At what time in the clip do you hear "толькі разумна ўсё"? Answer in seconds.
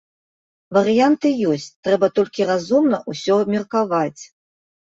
2.21-3.39